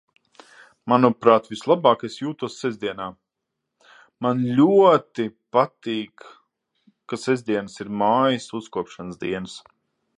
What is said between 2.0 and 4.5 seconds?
es jūtos sestdienā. Man